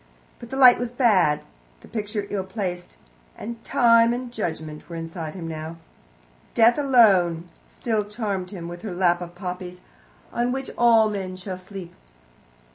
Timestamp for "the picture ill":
1.81-2.43